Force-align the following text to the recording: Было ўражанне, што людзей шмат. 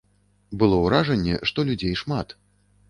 Было 0.63 0.79
ўражанне, 0.85 1.39
што 1.51 1.59
людзей 1.71 1.95
шмат. 2.03 2.37